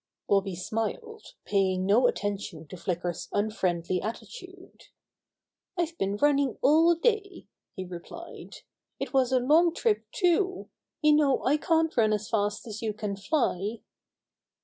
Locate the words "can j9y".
12.93-13.81